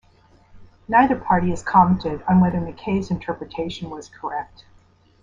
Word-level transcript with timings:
Neither 0.87 1.15
party 1.15 1.51
has 1.51 1.61
commented 1.61 2.23
on 2.27 2.39
whether 2.39 2.57
McCay's 2.57 3.11
interpretation 3.11 3.91
was 3.91 4.09
correct. 4.09 4.65